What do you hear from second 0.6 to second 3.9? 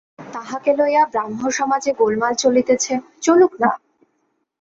লইয়া ব্রাহ্মসমাজে গোলমাল চলিতেছে, চলুক-না।